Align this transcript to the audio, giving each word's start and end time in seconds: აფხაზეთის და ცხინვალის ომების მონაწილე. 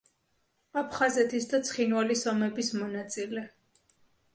აფხაზეთის 0.83 1.47
და 1.53 1.61
ცხინვალის 1.69 2.27
ომების 2.35 2.77
მონაწილე. 2.83 3.51